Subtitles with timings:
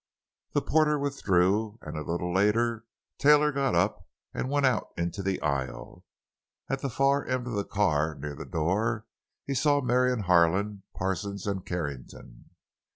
[0.53, 2.85] The porter withdrew, and a little later
[3.19, 6.05] Taylor got up and went out into the aisle.
[6.67, 9.05] At the far end of the car, near the door,
[9.45, 12.49] he saw Marion Harlan, Parsons, and Carrington.